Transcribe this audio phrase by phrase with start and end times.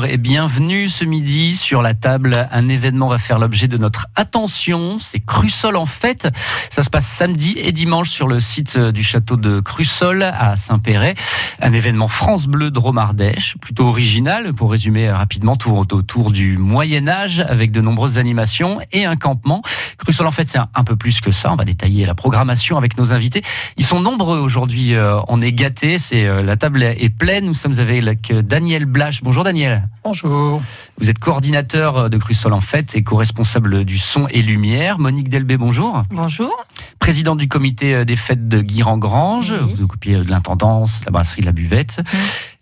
[0.00, 2.48] bonjour et bienvenue ce midi sur la table.
[2.52, 6.28] Un événement va faire l'objet de notre attention, c'est Crussol en fête.
[6.70, 11.16] Ça se passe samedi et dimanche sur le site du château de Crussol à Saint-Péret.
[11.60, 17.40] Un événement France Bleu Dromardèche, plutôt original pour résumer rapidement, tout autour du Moyen Âge
[17.40, 19.60] avec de nombreuses animations et un campement.
[19.98, 22.96] Crussol en fait c'est un peu plus que ça, on va détailler la programmation avec
[22.96, 23.42] nos invités.
[23.76, 27.44] Ils sont nombreux aujourd'hui, euh, on est gâtés, c'est euh, la table est pleine.
[27.44, 29.22] Nous sommes avec Daniel Blache.
[29.22, 29.89] Bonjour Daniel.
[30.02, 30.62] Bonjour.
[30.98, 34.98] Vous êtes coordinateur de Crussol en fête et co-responsable du son et lumière.
[34.98, 36.02] Monique Delbé, bonjour.
[36.10, 36.66] Bonjour.
[36.98, 39.52] Présidente du comité des fêtes de Guiran-Grange.
[39.52, 42.00] Vous vous occupiez de l'intendance, la brasserie de la buvette.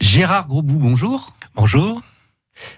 [0.00, 1.34] Gérard Grosbout, bonjour.
[1.54, 2.02] Bonjour.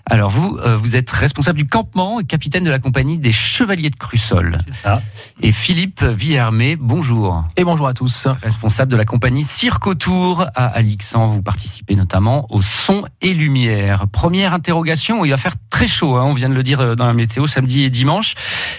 [0.06, 3.90] Alors vous, euh, vous êtes responsable du campement et capitaine de la compagnie des Chevaliers
[3.90, 4.58] de Crussol.
[4.66, 5.02] C'est ça.
[5.40, 7.44] Et Philippe Villermé, bonjour.
[7.56, 8.26] Et bonjour à tous.
[8.42, 11.28] Responsable de la compagnie Cirque Autour à Alixan.
[11.28, 14.06] Vous participez notamment au son et lumière.
[14.08, 17.06] Première interrogation, il va faire très chaud, hein, on vient de le dire euh, dans
[17.06, 18.34] la météo samedi et dimanche.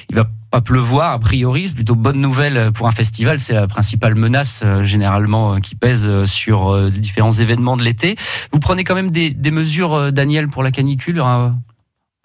[0.10, 3.40] Il va pas pleuvoir a priori, c'est plutôt bonne nouvelle pour un festival.
[3.40, 7.84] C'est la principale menace euh, généralement euh, qui pèse euh, sur les différents événements de
[7.84, 8.18] l'été.
[8.52, 11.56] Vous prenez quand même des, mesures, Daniel, pour la canicule hein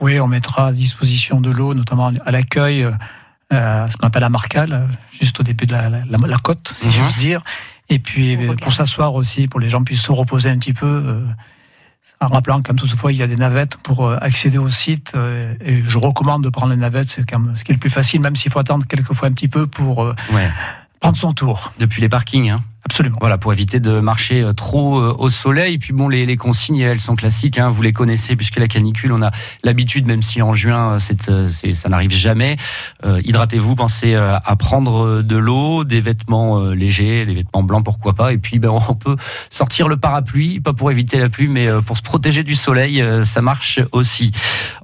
[0.03, 2.89] Oui, on mettra à disposition de l'eau, notamment à l'accueil,
[3.51, 6.93] ce qu'on appelle la marcale, juste au début de la, côte, si mhm.
[6.93, 7.45] j'ose dire.
[7.89, 11.23] Et puis pour s'asseoir aussi, pour que les gens puissent se reposer un petit peu
[12.21, 15.13] en rappelant quand toutefois il y a des navettes pour euh, accéder au site.
[15.15, 18.21] Euh, et je recommande de prendre les navettes, c'est ce qui est le plus facile,
[18.21, 20.15] même s'il faut attendre quelquefois un petit peu pour euh,
[21.01, 21.73] prendre son tour.
[21.79, 23.17] Depuis les parkings, hein Absolument.
[23.21, 25.75] Voilà, pour éviter de marcher euh, trop euh, au soleil.
[25.75, 27.59] Et puis bon, les, consignes, elles sont classiques.
[27.59, 29.33] Hein, vous les connaissez puisque la canicule, on a
[29.65, 30.97] l'habitude, même si en juin,
[31.29, 32.57] euh, c'est, ça n'arrive jamais.
[33.05, 38.33] hydratez-vous, pensez à prendre de l'eau, des vêtements légers, des vêtements blancs, pourquoi pas.
[38.33, 39.17] Et puis, ben, on peut
[39.51, 43.43] sortir le parapluie, pas pour éviter la pluie, mais pour se protéger du soleil, ça
[43.43, 44.31] marche aussi.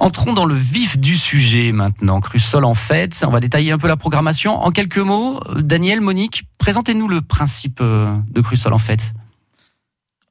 [0.00, 2.20] Entrons dans le vif du sujet maintenant.
[2.20, 4.56] Crussol en fait, on va détailler un peu la programmation.
[4.56, 9.12] En quelques mots, Daniel, Monique, présentez-nous le principe de Crussol en fait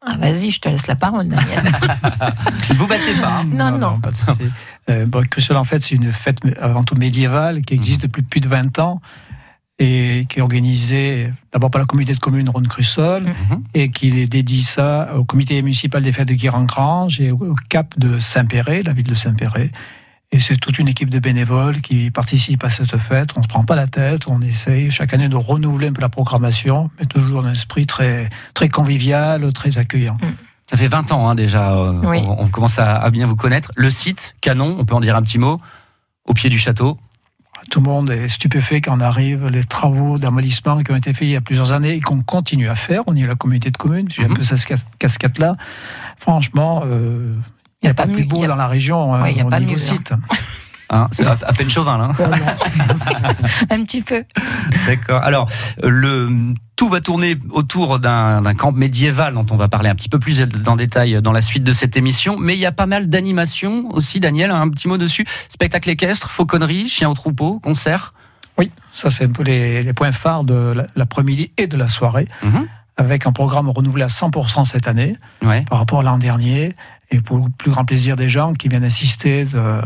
[0.03, 1.63] ah, vas-y, je te laisse la parole, Daniel.
[2.75, 3.44] vous battez pas.
[3.44, 3.99] Non, non.
[3.99, 4.49] Pas de
[4.89, 8.47] euh, Crussol, en fait, c'est une fête avant tout médiévale qui existe depuis plus de
[8.47, 9.00] 20 ans
[9.77, 13.63] et qui est organisée d'abord par la communauté de communes Rhône Crussol mhm.
[13.75, 18.17] et qui dédie ça au comité municipal des fêtes de Guérancrange et au Cap de
[18.17, 19.71] Saint-Péret, la ville de Saint-Péret.
[20.34, 23.31] Et c'est toute une équipe de bénévoles qui participe à cette fête.
[23.36, 26.02] On ne se prend pas la tête, on essaye chaque année de renouveler un peu
[26.02, 30.18] la programmation, mais toujours un esprit très, très convivial, très accueillant.
[30.22, 30.28] Mm.
[30.69, 33.72] Ça fait 20 ans hein, déjà, euh, on, commence à, bien vous connaître.
[33.75, 35.59] Le site, canon, on peut en dire un petit mot,
[36.24, 36.98] au pied du château.
[37.69, 41.28] Tout le monde est stupéfait quand on arrive, les travaux d'amollissement qui ont été faits
[41.28, 43.02] il y a plusieurs années et qu'on continue à faire.
[43.08, 44.36] On est la communauté de communes, j'ai un mhm.
[44.36, 44.66] peu cette
[44.98, 45.58] casquette-là.
[46.16, 47.36] Franchement, euh,
[47.81, 49.78] il n'y a, pas, plus beau dans la région ouais, y a au pas niveau
[49.78, 50.12] site.
[50.94, 52.12] Hein, c'est à, peine chauvin là.
[52.19, 53.34] Hein.
[53.69, 54.25] un petit peu.
[54.88, 55.24] D'accord.
[55.24, 55.50] Alors,
[55.81, 60.19] le, tout va tourner autour d'un camp médiéval dont on va parler un petit peu
[60.19, 62.38] plus en détail dans la suite de cette émission.
[62.38, 65.25] Mais il y a pas mal d'animations aussi, Daniel, un petit mot dessus.
[65.48, 68.13] Spectacle équestre, fauconnerie, chien au troupeau, concert.
[68.58, 72.28] Oui, ça c'est un peu les, points phares de l'après-midi et de la soirée.
[72.44, 72.68] Mhm.
[73.01, 76.75] Avec un programme renouvelé à 100% cette année par rapport à l'an dernier
[77.09, 79.81] et pour le plus grand plaisir des gens qui viennent assister, de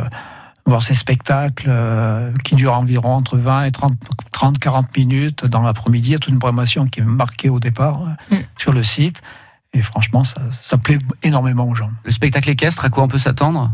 [0.65, 3.93] voir ces spectacles euh, qui durent environ entre 20 et 30,
[4.31, 6.09] 30 40 minutes dans l'après-midi.
[6.09, 8.39] Il y a toute une programmation qui est marquée au départ euh, mm.
[8.57, 9.21] sur le site.
[9.73, 11.91] Et franchement, ça, ça, plaît énormément aux gens.
[12.03, 13.71] Le spectacle équestre, à quoi on peut s'attendre?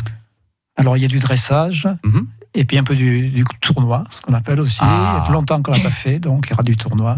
[0.76, 1.88] Alors, il y a du dressage.
[2.04, 2.26] Mm-hmm.
[2.54, 4.80] Et puis un peu du, tournoi, ce qu'on appelle aussi.
[4.82, 5.22] Ah.
[5.24, 7.18] Il y a longtemps qu'on l'a pas fait, donc il y aura du tournoi.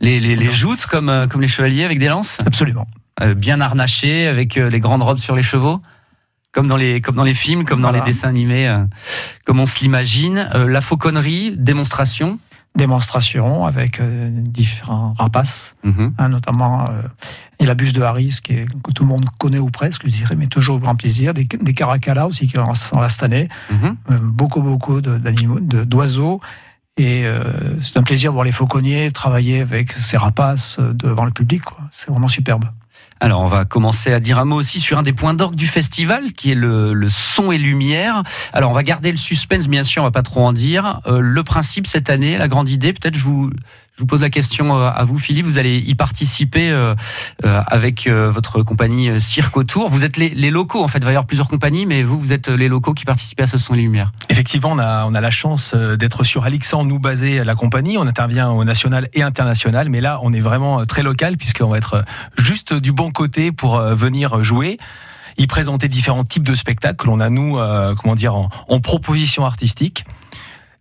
[0.00, 2.86] Les, les, les joutes comme, euh, comme les chevaliers avec des lances Absolument.
[3.22, 5.82] Euh, bien harnaché avec euh, les grandes robes sur les chevaux
[6.52, 8.82] comme dans les comme dans les films, comme dans les dessins animés, euh,
[9.44, 10.48] comme on se l'imagine.
[10.52, 12.40] la fauconnerie, démonstration.
[12.80, 16.14] Démonstration avec différents rapaces, mhm.
[16.18, 16.86] hein, notamment
[17.58, 20.12] il la bûche de Harris qui est, que tout le monde connaît ou presque, je
[20.12, 21.34] dirais, mais toujours au grand plaisir.
[21.34, 23.96] Des, des caracalla aussi qui sont là cette année, mhm.
[24.22, 26.40] beaucoup beaucoup d'animaux, d'oiseaux.
[26.96, 27.24] Et
[27.82, 31.62] c'est un plaisir de voir les fauconniers travailler avec ces rapaces devant le public.
[31.92, 32.64] C'est vraiment superbe.
[33.22, 35.66] Alors, on va commencer à dire un mot aussi sur un des points d'orgue du
[35.66, 38.22] festival, qui est le, son et lumière.
[38.54, 41.00] Alors, on va garder le suspense, bien sûr, on va pas trop en dire.
[41.06, 43.50] Euh, le principe cette année, la grande idée, peut-être je vous,
[43.96, 45.44] je vous pose la question euh, à vous, Philippe.
[45.44, 46.94] Vous allez y participer euh,
[47.44, 49.90] euh, avec votre compagnie Cirque Autour.
[49.90, 50.98] Vous êtes les, locaux, en fait.
[50.98, 53.46] Il va y avoir plusieurs compagnies, mais vous, vous êtes les locaux qui participent à
[53.46, 54.12] ce son et lumière.
[54.30, 57.98] Effectivement, on a, on a la chance d'être sur Alixandre, nous basé à la compagnie.
[57.98, 61.76] On intervient au national et international, mais là, on est vraiment très local puisqu'on va
[61.76, 62.02] être
[62.38, 64.78] juste du bon côté pour venir jouer.
[65.36, 67.58] y présenter différents types de spectacles que l'on a nous,
[68.00, 70.04] comment dire, en, en proposition artistique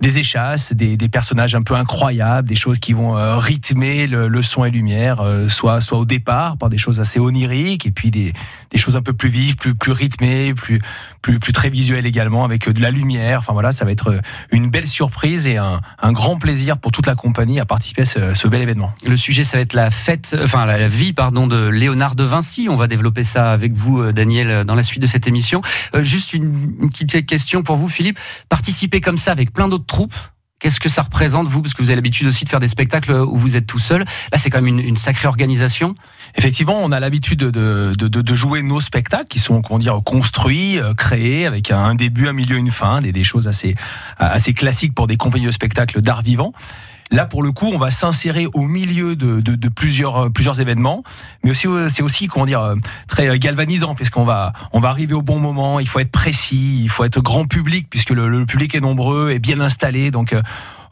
[0.01, 4.29] des échasses, des, des, personnages un peu incroyables, des choses qui vont euh, rythmer le,
[4.29, 7.91] le, son et lumière, euh, soit, soit au départ par des choses assez oniriques, et
[7.91, 8.31] puis des,
[8.71, 10.81] des choses un peu plus vives, plus, plus rythmées, plus,
[11.21, 13.39] plus, plus très visuelles également, avec euh, de la lumière.
[13.39, 17.05] Enfin voilà, ça va être une belle surprise et un, un grand plaisir pour toute
[17.05, 18.93] la compagnie à participer à ce, ce, bel événement.
[19.05, 22.67] Le sujet, ça va être la fête, enfin la vie, pardon, de Léonard de Vinci.
[22.69, 25.61] On va développer ça avec vous, Daniel, dans la suite de cette émission.
[26.01, 28.17] juste une, une petite question pour vous, Philippe.
[28.47, 29.88] Participer comme ça avec plein d'autres
[30.59, 31.61] Qu'est-ce que ça représente, vous?
[31.61, 34.01] Parce que vous avez l'habitude aussi de faire des spectacles où vous êtes tout seul.
[34.01, 35.95] Là, c'est quand même une, sacrée organisation.
[36.35, 41.45] Effectivement, on a l'habitude de, jouer nos spectacles qui sont, comment dire, construits, euh, créés,
[41.45, 45.51] avec un début, un milieu, une fin, des, choses assez classiques pour des compagnies de
[45.51, 46.51] spectacles d'art vivant.
[47.11, 50.59] Là, pour le coup, on va s'insérer au milieu de, de, de, plusieurs, euh, plusieurs
[50.59, 51.03] événements,
[51.43, 52.75] mais aussi euh, c'est aussi comment dire
[53.07, 55.79] très galvanisant puisqu'on va on va arriver au bon moment.
[55.79, 59.31] Il faut être précis, il faut être grand public puisque le, le public est nombreux
[59.31, 60.11] et bien installé.
[60.11, 60.35] Donc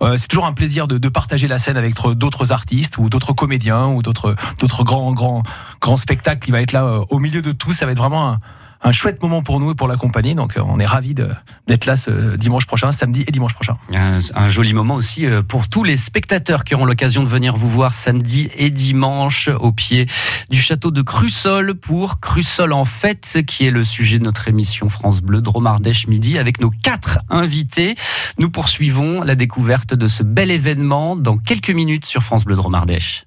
[0.01, 3.33] euh, c'est toujours un plaisir de, de, partager la scène avec d'autres artistes ou d'autres
[3.33, 4.35] comédiens ou d'autres
[4.83, 5.41] grands grands
[5.81, 7.73] grands spectacles qui va être là euh, au milieu de tout.
[7.73, 8.39] Ça va être vraiment un,
[8.81, 10.35] un chouette moment pour nous et pour la compagnie.
[10.35, 13.77] Donc, euh, on est ravis d'être là ce dimanche prochain, samedi et dimanche prochain.
[13.93, 17.69] Un, joli moment aussi euh, pour tous les spectateurs qui auront l'occasion de venir vous
[17.69, 20.07] voir samedi et dimanche au pied
[20.49, 24.89] du château de Crussol pour Crussol en fête, qui est le sujet de notre émission
[24.89, 27.95] France Bleu Dromardèche Midi avec nos quatre invités.
[28.39, 33.26] Nous poursuivons la découverte de ce bel événement dans quelques minutes sur France Bleu Dromardèche.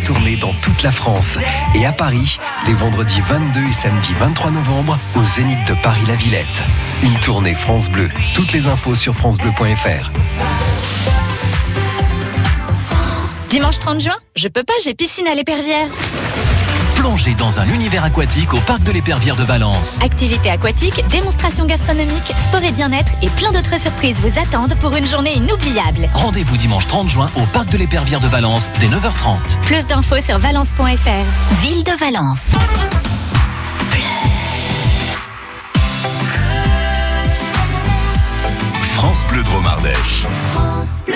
[0.00, 1.38] Tournée dans toute la France
[1.74, 6.62] et à Paris, les vendredis 22 et samedi 23 novembre, au Zénith de Paris-La Villette.
[7.02, 8.10] Une tournée France Bleu.
[8.34, 10.10] Toutes les infos sur FranceBleu.fr.
[13.50, 15.88] Dimanche 30 juin, je peux pas, j'ai piscine à l'épervière.
[16.98, 19.96] Plongez dans un univers aquatique au parc de l'Épervière de Valence.
[20.02, 25.06] Activités aquatiques, démonstrations gastronomiques, sport et bien-être et plein d'autres surprises vous attendent pour une
[25.06, 26.08] journée inoubliable.
[26.12, 29.38] Rendez-vous dimanche 30 juin au parc de l'Épervière de Valence dès 9h30.
[29.62, 31.62] Plus d'infos sur valence.fr.
[31.62, 32.48] Ville de Valence.
[38.94, 40.24] France Bleu Dromardèche.
[40.52, 41.14] France Bleu.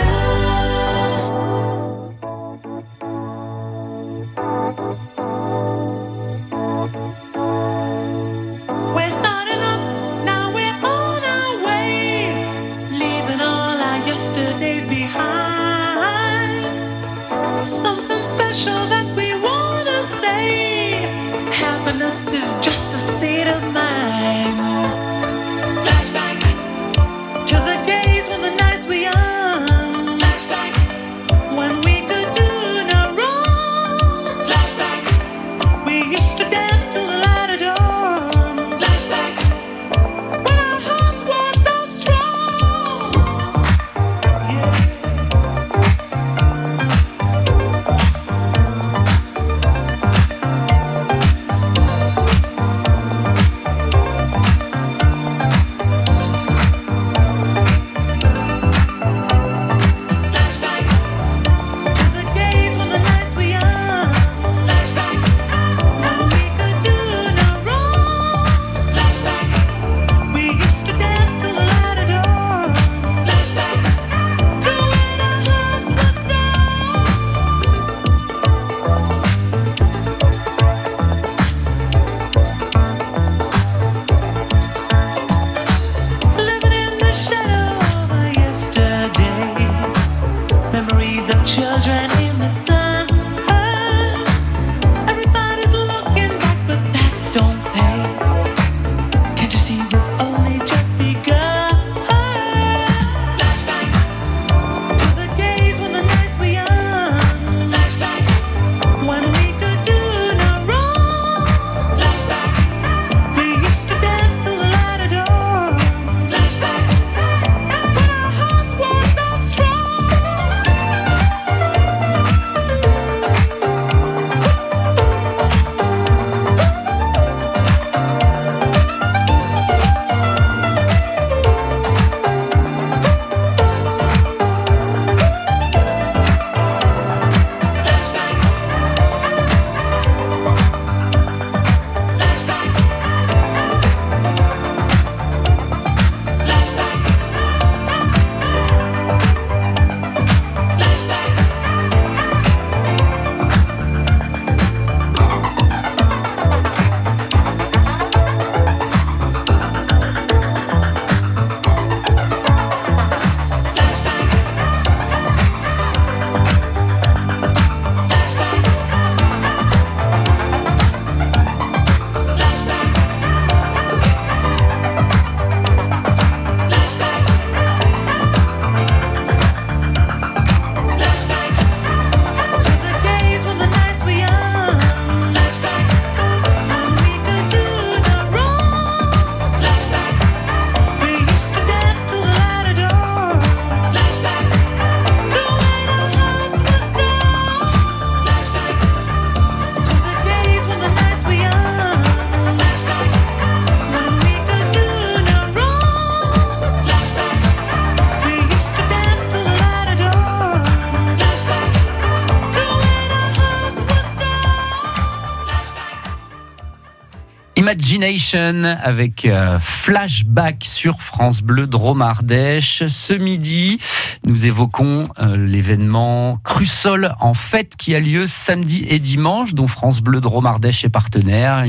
[217.72, 222.82] Imagination avec euh, flashback sur France Bleu Drôme Ardèche.
[222.86, 223.78] Ce midi,
[224.26, 230.02] nous évoquons euh, l'événement Crussol en fête qui a lieu samedi et dimanche, dont France
[230.02, 231.64] Bleu Drôme Ardèche est partenaire.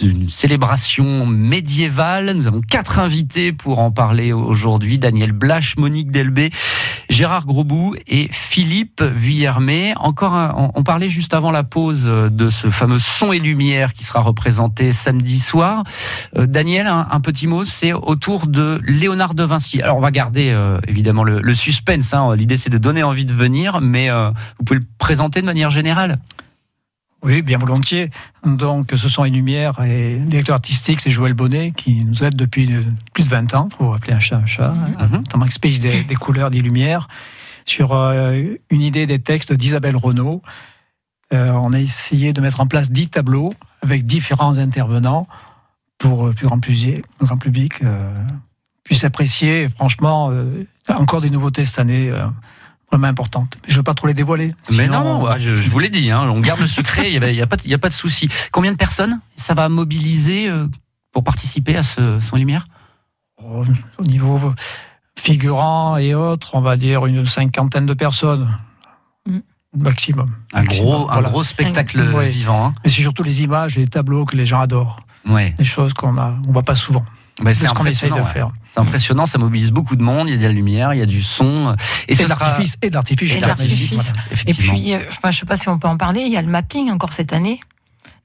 [0.00, 2.32] Une célébration médiévale.
[2.32, 4.98] Nous avons quatre invités pour en parler aujourd'hui.
[4.98, 6.50] Daniel Blache, Monique Delbé,
[7.08, 9.92] Gérard Grosbout et Philippe Vuillermet.
[9.96, 14.04] Encore un- on, parlait juste avant la pause de ce fameux son et lumière qui
[14.04, 15.82] sera représenté samedi soir.
[16.36, 19.82] Euh, Daniel, un, petit mot, c'est autour de Léonard de Vinci.
[19.82, 22.14] Alors on va garder euh, évidemment le, le suspense.
[22.14, 22.34] hein.
[22.36, 25.70] L'idée c'est de donner envie de venir, mais euh, vous pouvez le présenter de manière
[25.70, 26.18] générale.
[27.22, 28.10] Oui, bien volontiers.
[28.44, 32.34] Donc, ce sont les Lumières et le directeur artistique, c'est Joël Bonnet, qui nous aide
[32.34, 34.72] depuis euh, plus de 20 ans, il faut appeler un chat un chat,
[35.10, 37.08] notamment spécialiste des, des couleurs, des lumières,
[37.66, 40.40] sur euh, une idée des textes d'Isabelle Renaud.
[41.32, 45.28] Euh, on a essayé de mettre en place 10 tableaux avec différents intervenants
[45.98, 48.10] pour euh, plus grand, public- le grand public euh,
[48.82, 49.68] puisse apprécier.
[49.68, 50.32] Franchement,
[50.88, 52.10] encore des nouveautés cette année.
[52.90, 53.56] Vraiment importantes.
[53.68, 54.54] Je ne veux pas trop les dévoiler.
[54.72, 57.40] Mais non, non, je, je vous l'ai dit, hein, on garde le secret, il n'y
[57.40, 58.28] a, a pas de- il y a pas de souci.
[58.50, 60.66] Combien de personnes ça va mobiliser euh,
[61.12, 62.64] pour participer à ce Son Lumière?
[63.42, 63.64] Au
[63.98, 64.52] au niveau
[65.18, 68.48] figurant et autres, on va dire une cinquantaine de personnes.
[69.26, 69.38] Mm.
[69.76, 70.30] Maximum.
[70.52, 72.28] un Maximum, gros, un gros spectacle Ouais.
[72.28, 72.66] vivant.
[72.66, 72.74] Hein.
[72.82, 74.98] Mais c'est surtout les images et les tableaux que les gens adorent.
[75.28, 75.54] Ouais.
[75.58, 77.04] Des choses qu'on a, on voit pas souvent.
[77.40, 78.16] Bah, C'est ce qu'on essaye impressionnant.
[78.16, 78.32] de ouais.
[78.32, 78.50] faire.
[78.74, 80.28] C'est impressionnant, ça mobilise beaucoup de monde.
[80.28, 81.74] Il y a de la lumière, il y a du son.
[82.08, 82.76] Et, ce de sera- l'artifice.
[82.82, 83.32] Et de l'artifice.
[83.34, 83.94] Et de l'artifice.
[83.94, 84.10] Voilà.
[84.46, 86.42] Et puis, euh, je ne sais pas si on peut en parler, il y a
[86.42, 87.60] le mapping encore cette année.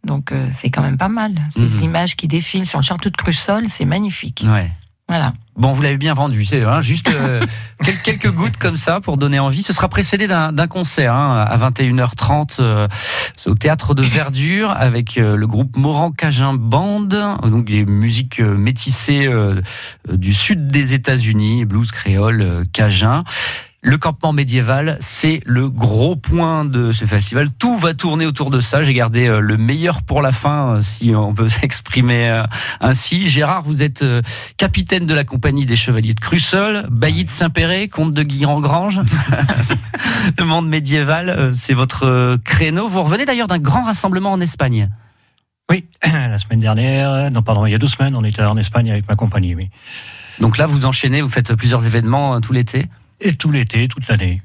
[0.03, 1.33] Donc, euh, c'est quand même pas mal.
[1.55, 1.83] Ces Mhm.
[1.83, 4.43] images qui défilent sur le château de Crussol, c'est magnifique.
[4.47, 4.71] Ouais.
[5.07, 5.33] Voilà.
[5.55, 7.39] Bon, vous l'avez bien vendu, c'est hein, juste euh,
[7.85, 9.61] quel- quelques gouttes comme ça pour donner envie.
[9.61, 12.87] Ce sera précédé d'un concert hein, à 21h30 euh,
[13.45, 17.05] au théâtre de Verdure avec euh, le groupe Moran Cajun Band,
[17.43, 19.61] donc des musiques euh, métissées euh,
[20.11, 23.23] du sud des États-Unis, blues créole euh, cajun.
[23.87, 27.51] Le campement médiéval, c'est le gros point de ce festival.
[27.51, 28.83] Tout va tourner autour de ça.
[28.83, 32.43] J'ai gardé euh, le meilleur pour la fin, euh, si on peut s'exprimer euh,
[32.81, 33.27] ainsi.
[33.27, 34.03] Gérard, vous êtes
[34.57, 39.01] capitaine de la compagnie des Chevaliers de Crussol, bailli de Saint-Péret, comte de Guy-en-Grange.
[40.39, 42.87] le monde médiéval, c'est votre créneau.
[42.87, 44.89] Vous revenez d'ailleurs d'un grand rassemblement en Espagne.
[45.69, 48.89] Oui, la semaine dernière, non pardon, il y a deux semaines, on était en Espagne
[48.89, 49.69] avec ma compagnie, oui.
[50.39, 52.89] Donc là, vous enchaînez, vous faites plusieurs événements tout l'été.
[53.21, 54.41] Et tout l'été, toute l'année.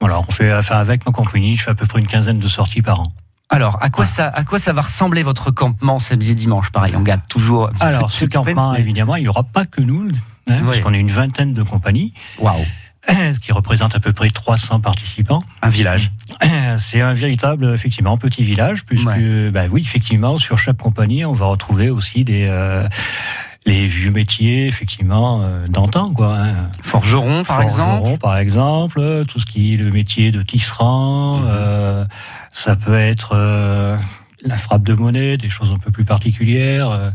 [0.00, 2.82] Voilà, on fait, avec ma compagnie, je fais à peu près une quinzaine de sorties
[2.82, 3.12] par an.
[3.48, 6.94] Alors, à quoi, ça, à quoi ça va ressembler votre campement samedi et dimanche Pareil,
[6.96, 7.70] on garde toujours.
[7.80, 10.08] Alors, ce campement, mais- évidemment, il n'y aura pas que nous,
[10.48, 10.82] hein, parce Oui.
[10.82, 12.56] qu'on est une vingtaine de compagnies, Waouh,
[13.08, 15.42] ce qui représente à peu près 300 participants.
[15.62, 16.10] un village.
[16.78, 19.06] C'est un véritable, effectivement, petit village, puisque,
[19.52, 22.86] bah oui, effectivement, sur chaque compagnie, on va retrouver aussi des, euh,
[23.66, 26.36] les vieux métiers, effectivement, euh, d'antan, quoi.
[26.38, 26.70] hein.
[26.82, 28.18] Forgeron, par Forgeron, exemple.
[28.20, 31.46] par exemple, euh, tout ce qui est le métier de tisserand, Mhm.
[31.48, 32.04] euh,
[32.52, 33.96] ça peut être euh,
[34.42, 37.12] la frappe de monnaie, des choses un peu plus particulières.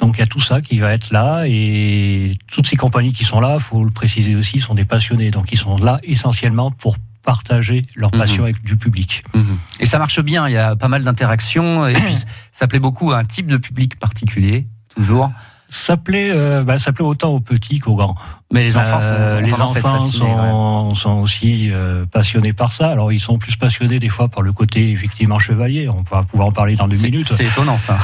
[0.00, 3.22] donc il y a tout ça qui va être là et toutes ces compagnies qui
[3.24, 5.30] sont là, faut le préciser aussi, sont des passionnés.
[5.30, 8.48] Donc ils sont là essentiellement pour partager leur passion Mhm.
[8.50, 9.22] avec du public.
[9.32, 9.58] Mhm.
[9.80, 11.86] Et ça marche bien, il y a pas mal d'interactions.
[11.86, 12.16] Et puis,
[12.52, 15.30] ça plaît beaucoup à un type de public particulier, toujours.
[15.72, 18.14] Ça plaît, euh, bah, ça plaît autant aux petits qu'aux grands.
[18.52, 19.66] Mais les enfants sont, Euh, ont les enfants
[19.98, 20.50] fascinés, ouais.
[20.50, 22.90] sont, sont aussi euh, passionnés par ça.
[22.90, 25.88] Alors ils sont plus passionnés des fois par le côté effectivement chevalier.
[25.88, 27.32] On va pouvoir en parler dans deux minutes.
[27.34, 27.98] C'est étonnant, ça.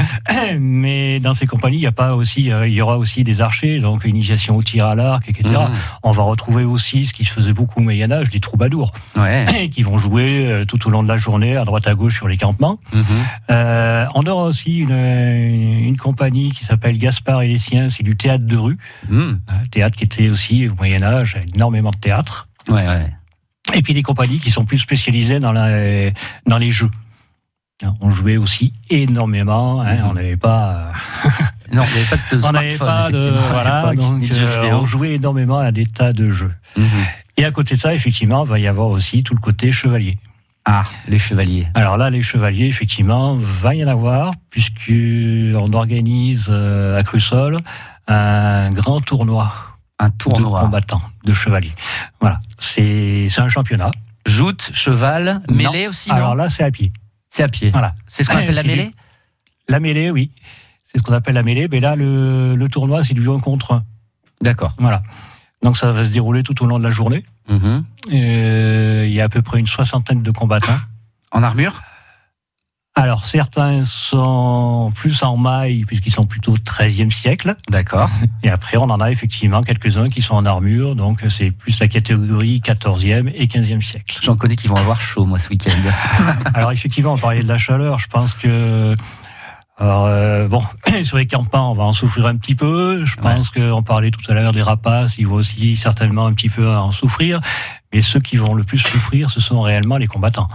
[0.60, 3.40] Mais dans ces compagnies, il y a pas aussi, euh, il y aura aussi des
[3.40, 5.48] archers, donc initiation au tir à l'arc, etc.
[5.68, 5.74] Mhm.
[6.02, 9.68] On va retrouver aussi ce qui se faisait beaucoup au Moyen Âge, des troubadours, Ouais.
[9.72, 12.28] qui vont jouer euh, tout au long de la journée à droite à gauche sur
[12.28, 12.78] les campements.
[12.94, 13.02] Mhm.
[13.50, 18.16] Euh, on aura aussi une, une compagnie qui s'appelle Gaspard et les siens, c'est du
[18.16, 18.78] théâtre de rue.
[19.08, 19.40] Mhm.
[19.80, 22.46] Théâtre qui était aussi au Moyen Âge, énormément de théâtre.
[22.68, 23.10] Ouais, ouais.
[23.72, 26.10] Et puis des compagnies qui sont plus spécialisées dans, la,
[26.46, 26.90] dans les jeux.
[27.82, 29.80] Hein, On jouait aussi énormément.
[29.80, 30.06] hein, Mhm.
[30.10, 30.92] On n'avait pas,
[31.72, 33.94] Non, il n'y avait pas de on n'avait smartphone, pas de voilà.
[33.96, 36.52] Donc euh, on jouait énormément à des tas de jeux.
[36.76, 36.84] Mhm.
[37.38, 40.18] Et à côté de ça, effectivement, va y avoir aussi tout le côté chevalier.
[40.66, 41.66] Ah, les chevaliers.
[41.74, 47.56] Alors là, les chevaliers, effectivement, va y en avoir puisque on organise euh, à Crussol
[48.08, 49.50] un grand tournoi
[50.02, 50.60] Un de tournoi.
[50.62, 51.72] combattants, de chevaliers.
[52.20, 53.90] Voilà, c'est c'est un championnat.
[54.26, 55.54] Joute, cheval, Non.
[55.72, 56.92] mêlée aussi, non Alors là, c'est à pied.
[57.30, 57.70] C'est à pied.
[57.70, 57.94] Voilà.
[58.06, 58.92] C'est ce qu'on appelle la du- mêlée
[59.68, 60.30] La mêlée, oui.
[60.84, 61.68] C'est ce qu'on appelle la mêlée.
[61.68, 63.84] Mais là, le, le tournoi, c'est du 1 contre 1.
[64.42, 64.74] D'accord.
[64.78, 65.02] Voilà.
[65.62, 67.24] Donc ça va se dérouler tout au long de la journée.
[67.48, 67.84] Mhm.
[68.12, 70.78] Euh, Il y a à peu près une soixantaine de combattants.
[71.32, 71.82] En armure?
[72.96, 77.54] Alors, certains sont plus en maille, puisqu'ils sont plutôt 13e siècle.
[77.70, 78.10] D'accord.
[78.42, 81.86] Et après, on en a effectivement quelques-uns qui sont en armure, donc c'est plus la
[81.86, 84.18] catégorie 14e et 15e siècle.
[84.20, 85.70] J'en connais qui vont avoir chaud, moi, ce week-end.
[86.54, 88.96] Alors, effectivement, on parlait de la chaleur, je pense que.
[89.78, 90.62] Alors, euh, bon,
[91.04, 93.06] sur les campants, on va en souffrir un petit peu.
[93.06, 96.50] Je pense qu'on parlait tout à l'heure des rapaces, ils vont aussi certainement un petit
[96.50, 97.40] peu en souffrir.
[97.94, 100.48] Mais ceux qui vont le plus souffrir, ce sont réellement les combattants.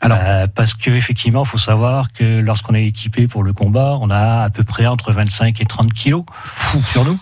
[0.00, 3.96] Alors, Euh, parce que effectivement, il faut savoir que lorsqu'on est équipé pour le combat,
[4.00, 6.24] on a à peu près entre 25 et 30 kilos
[6.92, 7.18] sur nous.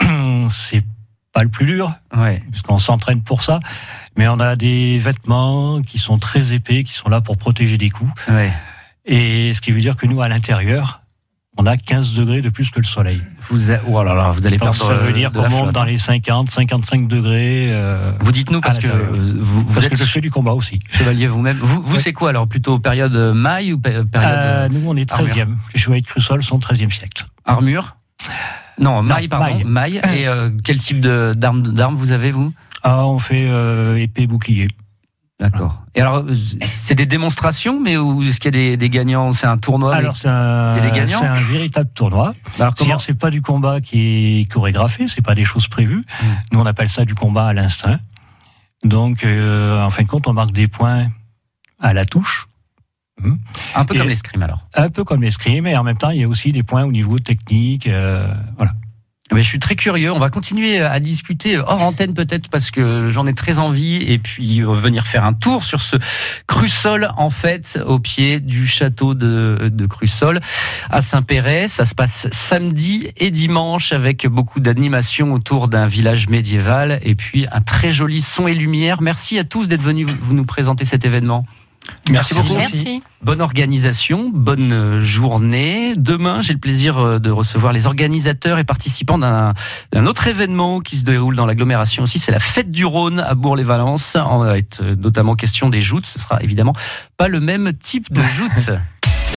[0.48, 0.84] C'est
[1.32, 2.42] pas le plus dur, ouais.
[2.50, 3.60] puisqu'on s'entraîne pour ça.
[4.16, 7.90] Mais on a des vêtements qui sont très épais, qui sont là pour protéger des
[7.90, 8.12] coups.
[8.28, 8.52] ouais.
[9.10, 10.97] Et ce qui veut dire que nous, à l'intérieur,
[11.60, 13.20] on a 15 degrés de plus que le soleil.
[13.50, 15.72] Vous, a- oh là là, vous allez Donc, perdre ça veut euh, dire qu'on monte
[15.72, 17.66] dans les 50, 55 degrés.
[17.70, 20.52] euh, Vous dites-nous parce à que vous, vous parce êtes que je fais du combat
[20.52, 20.80] aussi.
[20.90, 21.56] chevalier vous-même.
[21.60, 22.00] Vous, vous Ouais.
[22.00, 25.56] c'est quoi alors Plutôt période euh, maille ou pé- période Euh, nous, on est 13e.
[25.74, 27.26] Les chevaliers de Crussol sont 13e siècle.
[27.44, 27.96] armure
[28.78, 29.46] Non, maille, pardon.
[29.66, 30.00] maille.
[30.00, 30.16] Maille.
[30.16, 32.52] Et euh, quel type d'armes d'armes vous avez, vous?
[32.84, 33.48] Ah, on fait
[34.00, 34.68] épée, bouclier.
[35.40, 35.82] D'accord.
[35.94, 36.24] Et alors,
[36.74, 39.32] c'est des démonstrations, mais ou est-ce qu'il y a des, des gagnants?
[39.32, 40.74] C'est un tournoi Alors, c'est un,
[41.36, 42.34] c'est véritable tournoi.
[42.56, 46.04] C'est-à-dire, c'est pas du combat qui est chorégraphié, c'est pas des choses prévues.
[46.20, 46.26] Mm.
[46.52, 48.00] Nous, on appelle ça du combat à l'instinct.
[48.84, 51.06] Donc, euh, en fin de compte, on marque des points
[51.80, 52.46] à la touche,
[53.76, 54.64] Un peu Et- comme l'escrime alors.
[54.74, 56.90] un peu comme l'escrime, et en même temps, il y a aussi des points au
[56.92, 57.86] niveau technique.
[57.86, 58.72] euh, voilà.
[59.32, 60.10] Mais je suis très curieux.
[60.10, 64.18] On va continuer à discuter hors antenne peut-être parce que j'en ai très envie et
[64.18, 65.96] puis euh, venir faire un tour sur ce
[66.46, 70.40] Crussol en fait au pied du château de, Crussol
[70.90, 71.68] à Saint-Péret.
[71.68, 77.46] Ça se passe samedi et dimanche avec beaucoup d'animations autour d'un village médiéval et puis
[77.52, 79.02] un très joli son et lumière.
[79.02, 81.44] Merci à tous d'être venus vous nous présenter cet événement.
[82.10, 82.54] Merci beaucoup.
[82.54, 83.02] Merci.
[83.22, 85.94] Bonne organisation, bonne euh, journée.
[85.96, 89.54] Demain, j'ai le plaisir euh, de recevoir les organisateurs et participants d'un
[90.06, 92.18] autre événement qui se déroule dans l'agglomération aussi.
[92.18, 94.16] C'est la fête du Rhône à Bourg-les-Valences.
[94.16, 96.06] On va être euh, notamment question des joutes.
[96.06, 96.74] Ce sera évidemment
[97.16, 98.70] pas le même type de joutes.